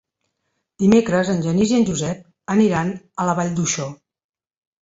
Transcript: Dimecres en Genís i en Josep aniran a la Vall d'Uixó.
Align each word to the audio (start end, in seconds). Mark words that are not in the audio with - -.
Dimecres 0.83 1.29
en 1.33 1.43
Genís 1.47 1.73
i 1.73 1.77
en 1.79 1.85
Josep 1.91 2.55
aniran 2.57 2.91
a 3.25 3.29
la 3.31 3.37
Vall 3.41 3.55
d'Uixó. 3.61 3.87